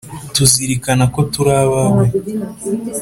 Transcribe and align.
tuzirikana 0.35 1.03
ko 1.13 1.19
turi 1.31 1.51
abawe. 1.63 2.05